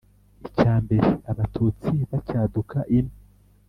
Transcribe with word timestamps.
“icya 0.47 0.73
mbere: 0.83 1.09
abatutsi 1.31 1.91
bacyaduka 2.09 2.77
ino 2.97 3.13